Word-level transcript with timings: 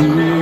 Mm-hmm. 0.00 0.39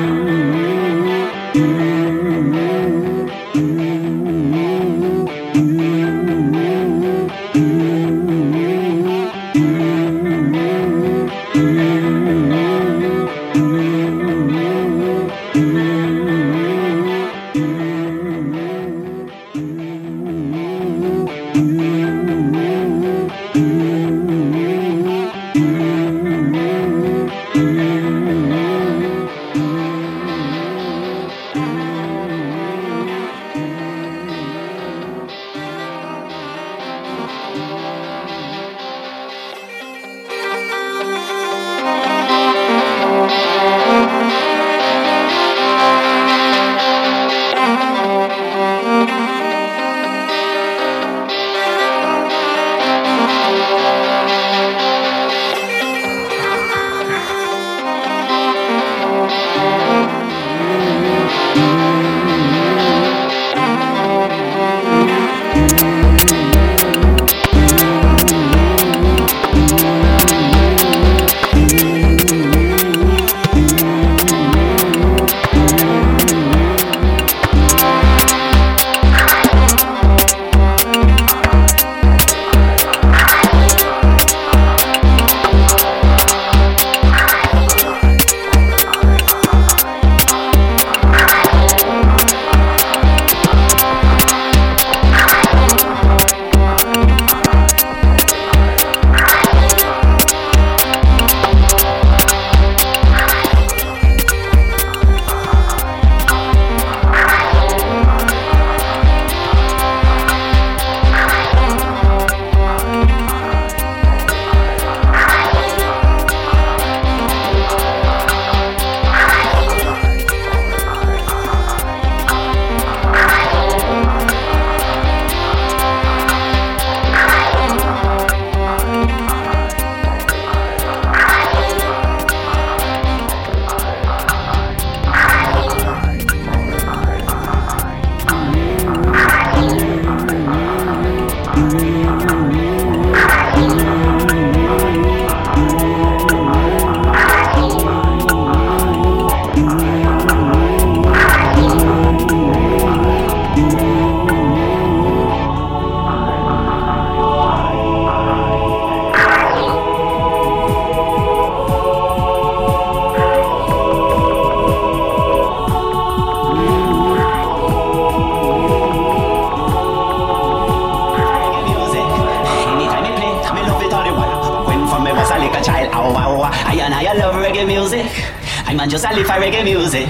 man 178.78 178.88
just 178.88 179.04
a 179.04 179.12
live 179.12 179.26
for 179.26 179.32
reggae 179.32 179.64
music. 179.64 180.06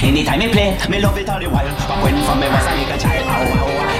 Anytime 0.00 0.38
me 0.38 0.48
play, 0.48 0.78
me 0.88 1.00
love 1.00 1.18
it 1.18 1.28
all 1.28 1.40
the 1.40 1.46
while. 1.46 1.74
But 1.88 2.04
when 2.04 2.14
from 2.24 2.38
me 2.38 2.46
was 2.46 2.64
a 2.64 2.74
little 2.76 2.96
child, 2.96 3.26
oh, 3.26 3.58
oh, 3.58 3.88
oh. 3.90 3.93